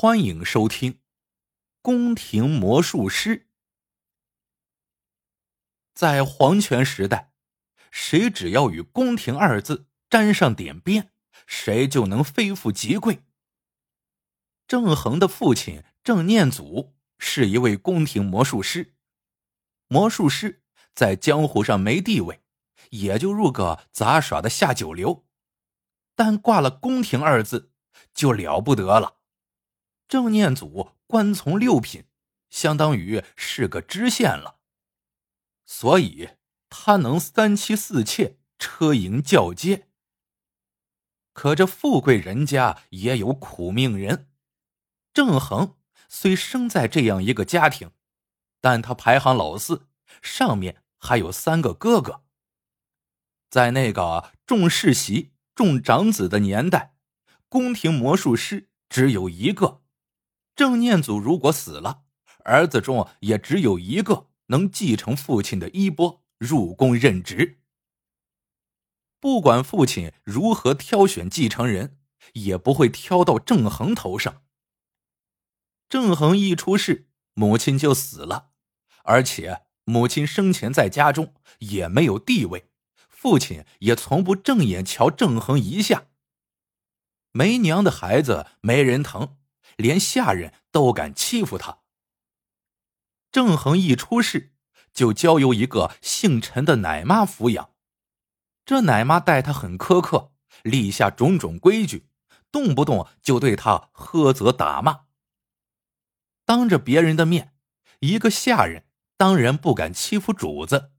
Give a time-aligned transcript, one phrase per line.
[0.00, 0.92] 欢迎收听
[1.82, 3.36] 《宫廷魔术师》。
[5.92, 7.32] 在皇权时代，
[7.90, 11.10] 谁只要与“宫廷”二字沾上点边，
[11.48, 13.24] 谁就能非富即贵。
[14.68, 18.94] 郑恒的父亲郑念祖是一位宫廷魔术师，
[19.88, 20.62] 魔术师
[20.94, 22.40] 在江湖上没地位，
[22.90, 25.26] 也就入个杂耍的下九流，
[26.14, 27.72] 但挂了“宫廷”二字，
[28.14, 29.17] 就了不得了。
[30.08, 32.06] 郑念祖官从六品，
[32.48, 34.58] 相当于是个知县了，
[35.66, 36.30] 所以
[36.70, 39.88] 他能三妻四妾，车营轿接。
[41.34, 44.30] 可这富贵人家也有苦命人，
[45.12, 45.76] 郑恒
[46.08, 47.92] 虽生在这样一个家庭，
[48.62, 49.86] 但他排行老四，
[50.22, 52.24] 上面还有三个哥哥。
[53.50, 56.96] 在那个重世袭、重长子的年代，
[57.48, 59.82] 宫廷魔术师只有一个。
[60.58, 62.02] 郑念祖如果死了，
[62.44, 67.60] 儿子中也只有一个能继承父亲的衣钵入宫任职。
[69.20, 72.00] 不管父亲如何挑选继承人，
[72.32, 74.42] 也不会挑到郑恒头上。
[75.88, 78.50] 郑恒一出世，母亲就死了，
[79.04, 82.68] 而且母亲生前在家中也没有地位，
[83.08, 86.08] 父亲也从不正眼瞧郑恒一下。
[87.30, 89.36] 没娘的孩子没人疼。
[89.78, 91.78] 连下人都敢欺负他。
[93.30, 94.52] 郑恒一出世，
[94.92, 97.70] 就交由一个姓陈的奶妈抚养。
[98.64, 102.08] 这奶妈待他很苛刻，立下种种规矩，
[102.50, 105.04] 动不动就对他呵责打骂。
[106.44, 107.54] 当着别人的面，
[108.00, 110.90] 一个下人当然不敢欺负主子，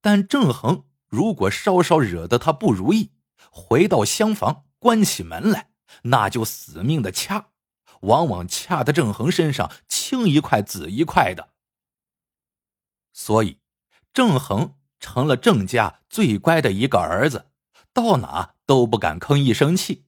[0.00, 3.12] 但郑恒如果稍稍惹得他不如意，
[3.50, 5.72] 回到厢房关起门来，
[6.04, 7.51] 那就死命的掐。
[8.02, 11.50] 往往掐得郑恒身上青一块紫一块的，
[13.12, 13.58] 所以
[14.12, 17.50] 郑恒成了郑家最乖的一个儿子，
[17.92, 20.06] 到哪都不敢吭一声气。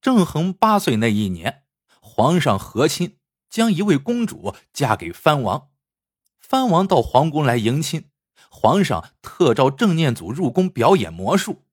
[0.00, 1.64] 郑恒八岁那一年，
[2.00, 3.18] 皇上和亲，
[3.50, 5.70] 将一位公主嫁给藩王，
[6.38, 8.10] 藩王到皇宫来迎亲，
[8.50, 11.64] 皇上特召郑念祖入宫表演魔术，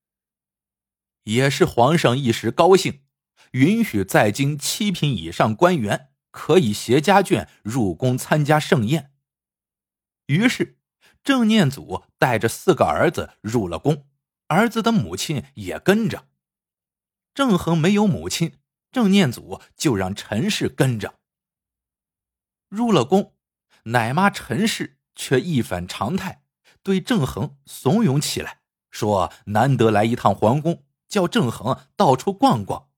[1.23, 3.03] 也是皇上一时高兴。
[3.53, 9.11] 允许在京七品以上官员可以携家眷入宫参加盛宴。
[10.27, 10.77] 于是，
[11.23, 14.07] 郑念祖带着四个儿子入了宫，
[14.47, 16.27] 儿子的母亲也跟着。
[17.33, 18.57] 郑恒没有母亲，
[18.91, 21.15] 郑念祖就让陈氏跟着。
[22.69, 23.35] 入了宫，
[23.83, 26.43] 奶妈陈氏却一反常态，
[26.81, 32.89] 对郑恒怂恿起来，说：“难得来一趟皇宫，叫郑恒到处逛逛。”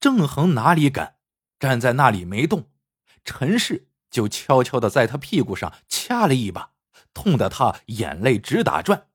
[0.00, 1.16] 郑恒哪里敢，
[1.58, 2.70] 站在那里没动。
[3.24, 6.72] 陈氏就悄悄的在他屁股上掐了一把，
[7.12, 9.08] 痛得他眼泪直打转。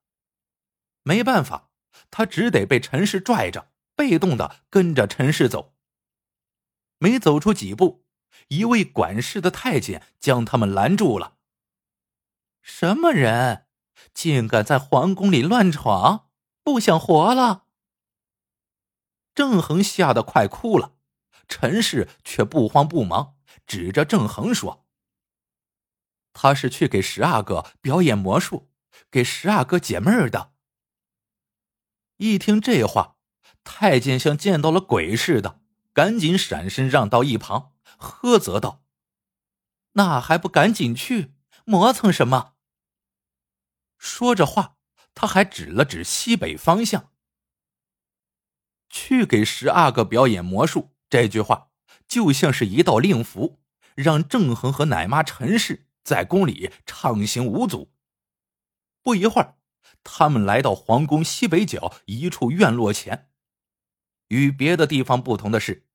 [1.04, 1.70] 没办法，
[2.12, 5.74] 他只得被陈氏拽着，被动的跟着陈氏走。
[7.00, 8.06] 没走出几步，
[8.50, 11.38] 一位管事的太监将他们拦住了。
[12.62, 13.66] 什么人，
[14.14, 16.30] 竟敢在皇宫里乱闯？
[16.64, 17.63] 不想活了？
[19.36, 20.96] 郑恒吓得快哭了，
[21.48, 24.86] 陈氏却不慌不忙，指着郑恒说
[26.34, 28.72] ：“他是去给十阿哥表演魔术，
[29.10, 30.54] 给十阿哥解闷儿的。”
[32.18, 33.18] 一听这话，
[33.64, 35.62] 太监像见到了鬼似的，
[35.94, 38.84] 赶紧闪身让到一旁，呵责道
[39.94, 41.34] ：“那还不赶紧去
[41.66, 42.54] 磨蹭什么？”
[43.98, 44.78] 说着话，
[45.16, 47.13] 他还指了指西北方向。
[48.94, 51.70] 去给十阿哥表演魔术，这句话
[52.08, 53.60] 就像是一道令符，
[53.96, 57.92] 让郑恒和奶妈陈氏在宫里畅行无阻。
[59.02, 59.56] 不一会儿，
[60.04, 63.32] 他们来到皇宫西北角一处院落前。
[64.28, 65.88] 与别的地方不同的是，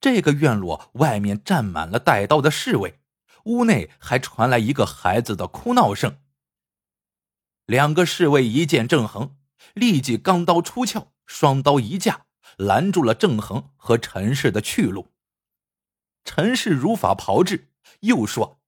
[0.00, 3.00] 这个院落外面站满了带刀的侍卫，
[3.46, 6.18] 屋内还传来一个孩子的哭闹声。
[7.66, 9.36] 两个侍卫一见郑恒，
[9.74, 12.26] 立即钢刀出鞘，双刀一架。
[12.56, 15.12] 拦住了郑恒和陈氏的去路。
[16.24, 17.70] 陈氏如法炮制，
[18.00, 18.60] 又说：“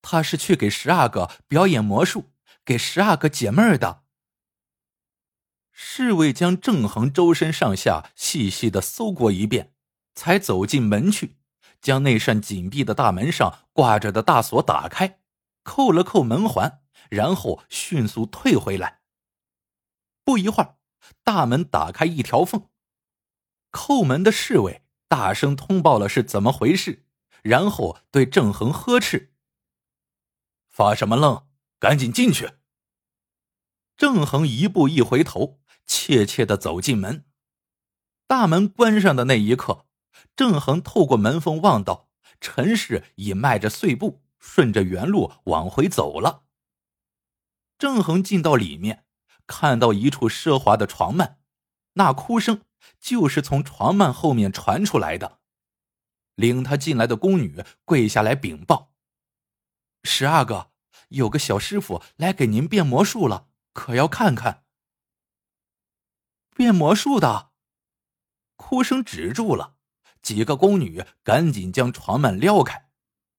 [0.00, 2.32] 他是去给十阿哥表演魔术，
[2.64, 4.04] 给十阿哥解闷儿的。”
[5.78, 9.74] 侍卫将郑恒周身上下细细的搜过一遍，
[10.14, 11.36] 才走进门去，
[11.82, 15.20] 将那扇紧闭的大门上挂着的大锁打开，
[15.62, 19.02] 扣了扣门环，然后迅速退回来。
[20.24, 20.75] 不一会儿。
[21.22, 22.68] 大门打开一条缝，
[23.72, 27.06] 叩门的侍卫大声通报了是怎么回事，
[27.42, 29.34] 然后对郑恒呵斥
[30.68, 31.46] ：“发什么愣？
[31.78, 32.52] 赶紧进去！”
[33.96, 37.24] 郑恒一步一回头，怯怯的走进门。
[38.26, 39.86] 大门关上的那一刻，
[40.34, 42.10] 郑恒透过门缝望到
[42.40, 46.44] 陈氏已迈着碎步，顺着原路往回走了。
[47.78, 49.05] 郑恒进到里面，
[49.46, 51.36] 看到一处奢华的床幔，
[51.94, 52.62] 那哭声
[53.00, 55.38] 就是从床幔后面传出来的。
[56.34, 58.92] 领他进来的宫女跪下来禀报
[60.04, 60.70] ：“十阿哥，
[61.08, 64.64] 有个小师傅来给您变魔术了，可要看看。”
[66.54, 67.50] 变魔术的，
[68.56, 69.76] 哭声止住了，
[70.20, 72.90] 几个宫女赶紧将床幔撩开，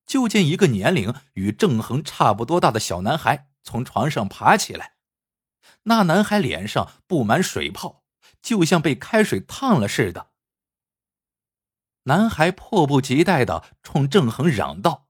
[0.06, 3.50] 就见一个年龄与郑恒差不多大的小男孩。
[3.64, 4.97] 从床上爬起来，
[5.84, 8.04] 那男孩脸上布满水泡，
[8.42, 10.32] 就像被开水烫了似的。
[12.04, 15.08] 男孩迫不及待的冲郑恒嚷道：“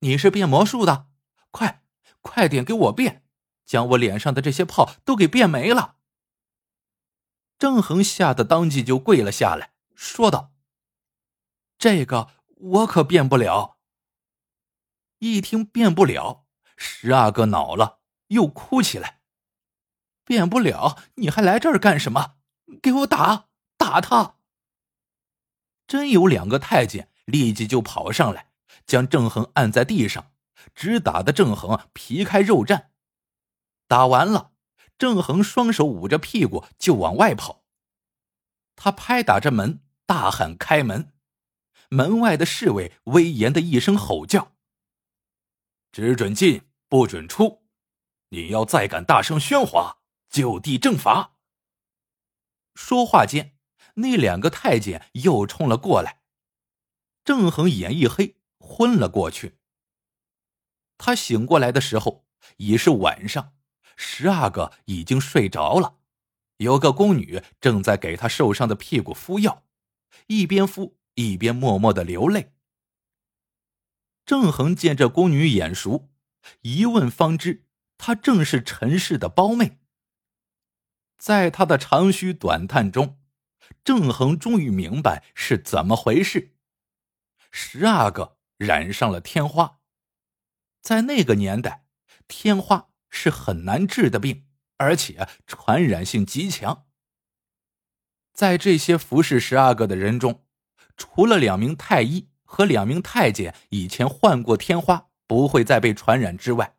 [0.00, 1.08] 你是变魔术的，
[1.50, 1.82] 快，
[2.20, 3.24] 快点给我变，
[3.66, 5.96] 将我脸上的这些泡都给变没了！”
[7.58, 10.52] 郑恒吓得当即就跪了下来，说道
[11.76, 13.78] ：“这个我可变不了。”
[15.20, 16.46] 一听变不了。
[16.82, 19.19] 十阿哥恼了，又哭起来。
[20.30, 22.36] 变不了，你还来这儿干什么？
[22.80, 24.36] 给我打，打他！
[25.88, 28.52] 真有两个太监立即就跑上来，
[28.86, 30.30] 将郑恒按在地上，
[30.72, 32.90] 直打的郑恒皮开肉绽。
[33.88, 34.52] 打完了，
[34.96, 37.64] 郑恒双手捂着屁股就往外跑。
[38.76, 41.12] 他拍打着门，大喊：“开门！”
[41.90, 44.52] 门外的侍卫威严的一声吼叫
[45.90, 47.64] ：“只准进。”不准出！
[48.30, 49.98] 你要再敢大声喧哗，
[50.30, 51.36] 就地正法。
[52.74, 53.56] 说话间，
[53.94, 56.22] 那两个太监又冲了过来。
[57.24, 59.58] 郑恒眼一黑，昏了过去。
[60.96, 62.26] 他醒过来的时候
[62.58, 63.54] 已是晚上，
[63.96, 65.98] 十阿哥已经睡着了，
[66.58, 69.64] 有个宫女正在给他受伤的屁股敷药，
[70.28, 72.54] 一边敷一边默默的流泪。
[74.24, 76.08] 郑恒见这宫女眼熟。
[76.62, 77.66] 一问方知，
[77.98, 79.79] 她正是陈氏的胞妹。
[81.20, 83.20] 在他的长吁短叹中，
[83.84, 86.56] 郑恒终于明白是怎么回事。
[87.50, 89.78] 十阿哥染上了天花，
[90.80, 91.84] 在那个年代，
[92.26, 94.46] 天花是很难治的病，
[94.78, 96.86] 而且传染性极强。
[98.32, 100.46] 在这些服侍十阿哥的人中，
[100.96, 105.10] 除了两名太医和两名太监以前患过天花。
[105.30, 106.74] 不会再被传染之外，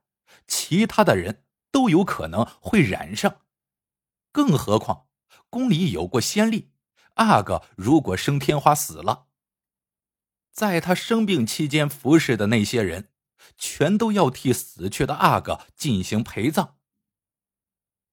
[0.46, 3.41] 其他的人都有可能会染上。
[4.32, 5.08] 更何况
[5.50, 6.72] 宫里有过先例，
[7.16, 9.28] 阿哥如果生天花死了，
[10.52, 13.10] 在他生病期间服侍的那些人，
[13.58, 16.78] 全都要替死去的阿哥进行陪葬。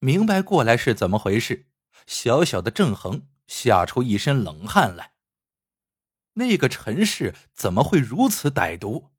[0.00, 1.68] 明白过来是怎么回事，
[2.06, 5.14] 小小的郑恒吓出一身冷汗来。
[6.34, 9.10] 那个陈氏怎么会如此歹毒？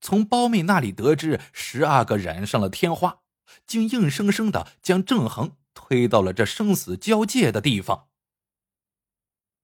[0.00, 3.20] 从胞妹那里得知十阿哥染上了天花，
[3.66, 8.08] 竟硬生生的将郑恒推到了这生死交界的地方。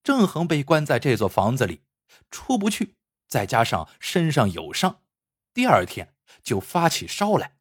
[0.03, 1.81] 郑恒被关在这座房子里，
[2.29, 2.95] 出不去，
[3.27, 5.01] 再加上身上有伤，
[5.53, 7.57] 第二天就发起烧来。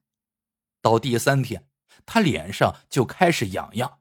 [0.81, 1.69] 到第三天，
[2.07, 3.99] 他脸上就开始痒痒，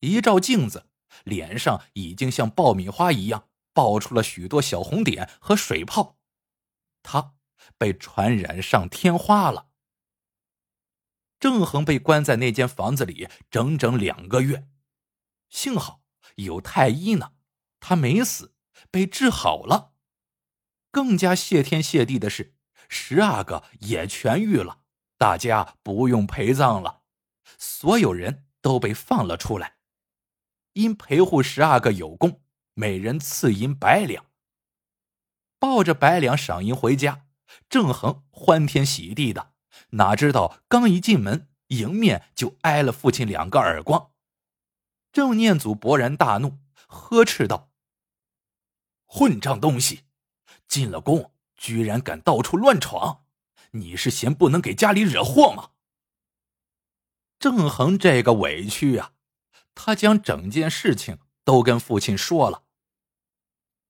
[0.00, 0.88] 一照镜子，
[1.22, 6.18] 脸上已经像爆米花一样爆出了许多小红点和水泡。
[7.02, 7.34] 他。
[7.78, 9.68] 被传染上天花了。
[11.38, 14.66] 郑恒被关在那间房子里整整两个月，
[15.50, 16.02] 幸好
[16.36, 17.32] 有太医呢，
[17.80, 18.54] 他没死，
[18.90, 19.92] 被治好了。
[20.90, 22.54] 更加谢天谢地的是，
[22.88, 24.80] 十阿哥也痊愈了，
[25.18, 27.02] 大家不用陪葬了，
[27.58, 29.76] 所有人都被放了出来。
[30.74, 32.42] 因陪护十阿哥有功，
[32.74, 34.26] 每人赐银百两。
[35.58, 37.26] 抱着百两赏银回家。
[37.68, 39.53] 郑恒欢天喜地的，
[39.90, 44.12] 哪知道刚一进门，迎面就挨了父亲两个耳光。
[45.12, 47.70] 郑念祖勃然大怒，呵斥道
[49.06, 50.04] ：“混账东西，
[50.66, 53.24] 进了宫居然敢到处乱闯！
[53.72, 55.70] 你是嫌不能给家里惹祸吗？”
[57.38, 59.12] 郑恒这个委屈啊，
[59.74, 62.64] 他将整件事情都跟父亲说了。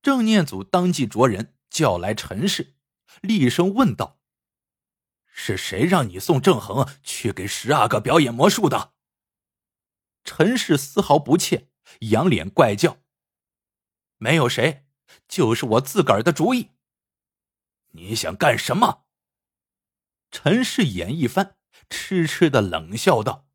[0.03, 2.75] 郑念祖当即着人叫来陈氏。
[3.21, 4.19] 厉声问道
[5.37, 8.95] ：“是谁让你送郑恒去给十阿哥表演魔术的？”
[10.23, 11.69] 陈氏丝毫不怯，
[12.13, 12.99] 仰脸怪叫
[14.17, 14.87] ：“没有谁，
[15.29, 16.71] 就是我自个儿的主意。
[17.91, 19.05] 你想干什么？
[20.31, 21.57] 陈氏眼一翻，
[21.91, 23.49] 痴痴的冷笑道：“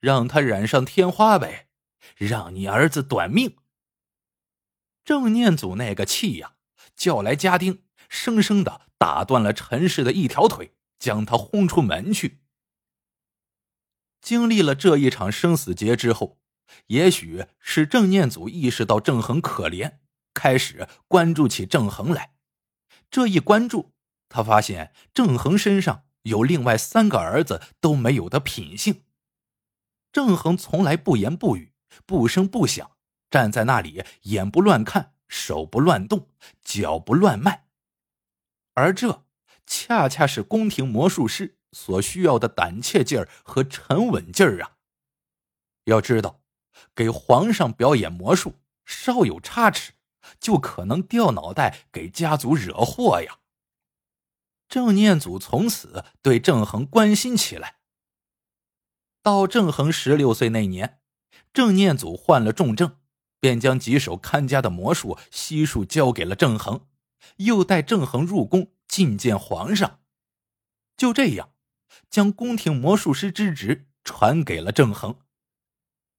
[0.00, 1.68] 让他染上天花呗，
[2.16, 3.58] 让你儿子短命。”
[5.04, 6.56] 郑念祖那个气呀，
[6.94, 12.42] 叫来家丁，生生的打断了陈氏的一条腿，将他轰出门去。
[14.20, 16.38] 经历了这一场生死劫之后，
[16.88, 20.00] 也许是郑念祖意识到郑恒可怜，
[20.34, 22.34] 开始关注起郑恒来。
[23.10, 23.94] 这一关注，
[24.28, 29.04] 他发现郑恒身上有另外三个儿子都没有的品性。
[30.12, 31.72] 郑恒从来不言不语，
[32.04, 32.90] 不声不响。
[33.30, 36.28] 站在那里，眼不乱看，手不乱动，
[36.62, 37.69] 脚不乱迈，
[38.80, 39.24] 而这
[39.66, 44.78] 恰恰是宫廷魔术师所需要的胆怯劲儿和沉稳劲儿啊！
[45.84, 46.40] 要知道，
[46.94, 49.92] 给皇上表演魔术，稍有差池，
[50.40, 53.38] 就可能掉脑袋，给家族惹祸呀。
[54.68, 57.76] 郑念祖从此对郑恒关心起来。
[59.22, 61.00] 到郑恒十六岁那年，
[61.52, 62.96] 郑念祖患了重症。
[63.42, 66.86] 便将几手看家的魔术悉数交给了郑恒，
[67.36, 70.00] 又带郑恒入宫觐见皇上。
[70.96, 71.52] 就这样，
[72.10, 75.16] 将宫廷魔术师之职传给了郑恒。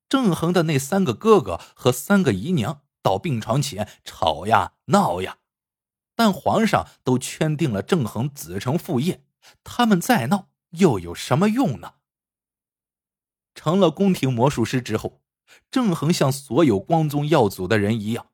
[0.10, 5.38] 郑恒的那三个哥哥和三个姨娘到病床前吵呀闹呀，
[6.16, 9.24] 但皇上都圈定了郑恒子承父业，
[9.64, 11.94] 他们再闹又有什么用呢？
[13.54, 15.22] 成了宫廷魔术师之后。
[15.70, 18.32] 郑恒像所有光宗耀祖的人一样，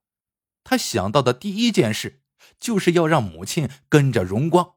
[0.63, 2.21] 他想到的第一件事
[2.59, 4.75] 就是要让母亲跟着荣光。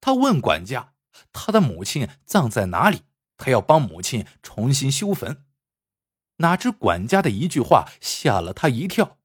[0.00, 0.94] 他问管家
[1.32, 3.02] ：“他的母亲葬在哪里？”
[3.38, 5.46] 他要帮母亲重新修坟。
[6.36, 9.18] 哪知管家的一句话吓了他一跳。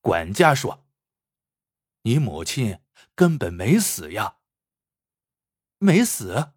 [0.00, 0.86] 管家说
[2.02, 2.80] ：“你母亲
[3.14, 4.36] 根本没死呀。
[5.78, 6.52] ”“没死？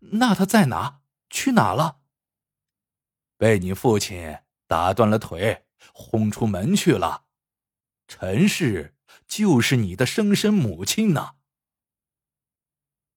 [0.00, 1.02] 那他在哪？
[1.30, 2.00] 去哪了？”
[3.38, 4.38] 被你父亲。
[4.68, 7.26] 打断了腿，轰出门去了。
[8.08, 8.95] 陈氏
[9.26, 11.34] 就是你的生身母亲呢。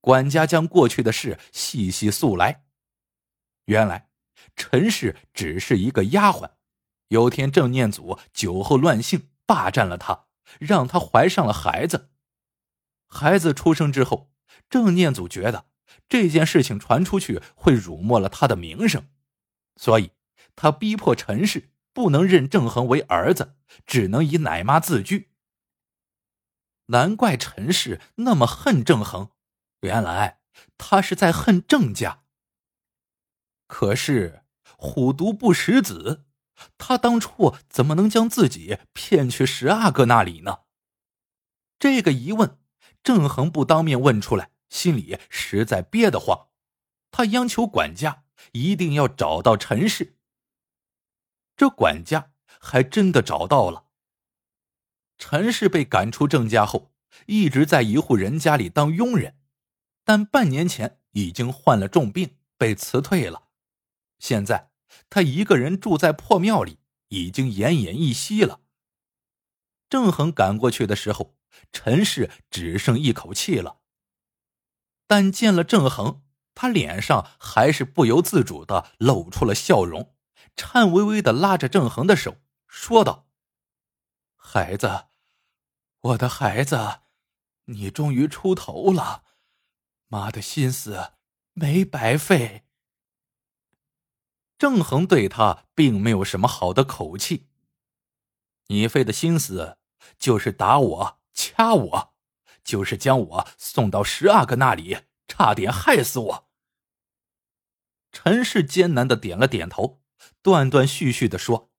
[0.02, 2.66] 管家将过去的事细细诉来。
[3.66, 4.10] 原来
[4.56, 6.52] 陈氏只是一个丫鬟。
[7.10, 10.28] 有天郑念祖酒后乱性，霸占了她，
[10.60, 12.12] 让她怀上了孩子。
[13.08, 14.32] 孩子出生之后，
[14.70, 15.66] 郑念祖觉得
[16.08, 19.10] 这件事情传出去会辱没了他的名声，
[19.76, 20.12] 所以。
[20.56, 25.29] 他逼迫陈氏不能认郑恒为儿子，只能以奶妈自居。
[26.90, 29.32] 难怪陈氏那么恨郑恒，
[29.82, 30.40] 原来
[30.78, 32.24] 他是在恨郑家。
[33.68, 34.44] 可是
[34.78, 36.26] 虎毒不食子，
[36.78, 40.62] 他当初怎么能将自己骗去十阿哥那里呢？
[41.78, 42.58] 这个疑问，
[43.04, 46.48] 郑恒不当面问出来，心里实在憋得慌。
[47.12, 50.18] 他央求管家一定要找到陈氏。
[51.56, 53.86] 这管家还真的找到了。
[55.20, 56.92] 陈氏被赶出郑家后，
[57.28, 59.36] 一直在一户人家里当佣人，
[60.04, 63.50] 但半年前已经患了重病，被辞退了。
[64.18, 64.72] 现在
[65.10, 68.62] 他一个人住在破庙里，已经奄奄一息了。
[69.90, 71.36] 郑恒赶过去的时候，
[71.72, 73.80] 陈氏只剩一口气了。
[75.06, 76.22] 但见了郑恒，
[76.56, 80.16] 他脸上还是不由自主的露出了笑容。
[80.56, 83.28] 颤巍巍的拉着郑恒的手，说道
[84.36, 85.06] ：“孩子，
[86.02, 87.02] 我的孩子，
[87.66, 89.26] 你终于出头了，
[90.08, 91.14] 妈的心思
[91.54, 92.66] 没白费。”
[94.58, 97.50] 郑恒对他并没有什么好的口气。
[98.68, 99.78] 你费的心思
[100.18, 102.14] 就是打我、掐我，
[102.64, 106.50] 就是将我送到十阿哥那里，差点害死我。
[108.12, 110.02] 陈氏艰难的点了点头。
[110.42, 111.72] 断断续续的说：“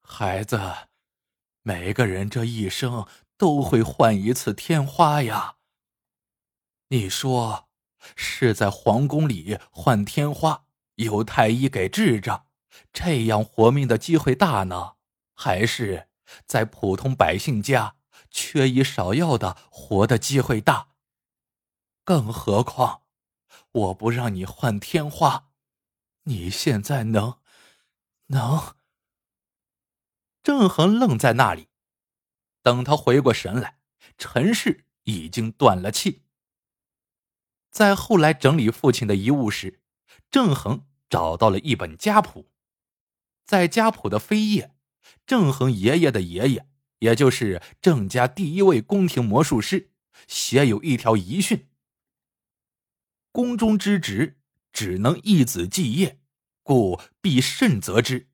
[0.00, 0.85] 孩子，
[1.66, 5.56] 每个人这一生都会换一次天花呀。
[6.90, 7.68] 你说，
[8.14, 12.46] 是在皇宫里换天花，有太医给治着，
[12.92, 14.94] 这样活命的机会大呢，
[15.34, 16.06] 还是
[16.44, 17.96] 在普通百姓家
[18.30, 20.90] 缺医少药的活的机会大？
[22.04, 23.02] 更何况，
[23.72, 25.48] 我不让你换天花。”
[26.28, 27.40] 你现在能，
[28.28, 28.75] 能？
[30.46, 31.66] 郑恒愣在那里，
[32.62, 33.80] 等他回过神来，
[34.16, 36.22] 陈氏已经断了气。
[37.72, 39.80] 在后来整理父亲的遗物时，
[40.30, 42.52] 郑恒找到了一本家谱，
[43.44, 44.76] 在家谱的扉页，
[45.26, 46.68] 郑恒爷爷的爷爷
[47.00, 49.90] 也就是郑家第一位宫廷魔术师，
[50.28, 51.68] 写有一条遗训：
[53.32, 54.38] 宫中之职
[54.72, 56.20] 只能一子继业，
[56.62, 58.28] 故必慎择之。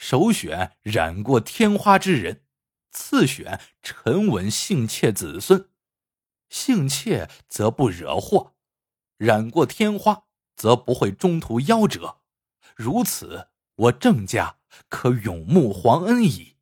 [0.00, 2.46] 首选染过天花之人，
[2.90, 5.68] 次选沉稳性妾子孙。
[6.48, 8.54] 性妾则不惹祸，
[9.18, 10.24] 染过天花
[10.56, 12.22] 则不会中途夭折。
[12.74, 14.56] 如此，我郑家
[14.88, 16.56] 可永沐皇恩矣。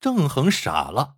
[0.00, 1.16] 郑恒傻了，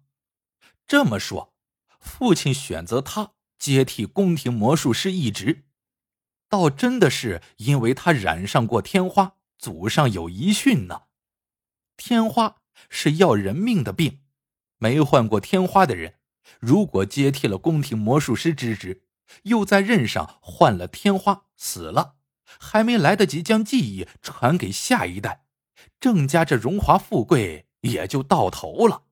[0.86, 1.54] 这么说，
[2.00, 5.66] 父亲选择他接替宫廷魔术师一职，
[6.48, 9.36] 倒真的是因为他染上过天花。
[9.62, 11.02] 祖上有遗训呢，
[11.96, 12.56] 天花
[12.88, 14.18] 是要人命的病，
[14.78, 16.16] 没患过天花的人，
[16.58, 19.04] 如果接替了宫廷魔术师之职，
[19.44, 22.16] 又在任上患了天花死了，
[22.58, 25.44] 还没来得及将技艺传给下一代，
[26.00, 29.04] 郑家这荣华富贵也就到头了。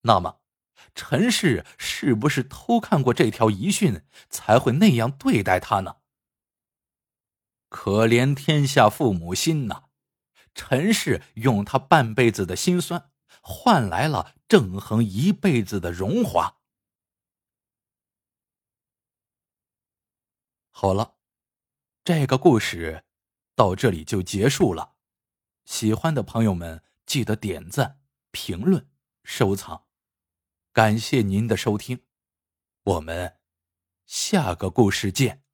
[0.00, 0.40] 那么，
[0.96, 5.98] 陈氏是不是偷看过这条遗训，才会那样对待他呢？
[7.76, 9.84] 可怜天下父母心呐！
[10.54, 13.10] 陈氏用他半辈子的辛酸，
[13.42, 16.56] 换来了郑恒一辈子的荣华。
[20.70, 21.16] 好了，
[22.02, 23.04] 这个故事
[23.54, 24.94] 到这里就结束了。
[25.66, 28.88] 喜欢的朋友们记得点赞、评论、
[29.22, 29.84] 收藏，
[30.72, 32.06] 感谢您的收听，
[32.84, 33.36] 我们
[34.06, 35.45] 下个故事见。